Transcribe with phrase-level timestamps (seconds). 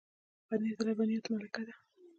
[0.47, 1.73] پنېر د لبنیاتو ملکه ده.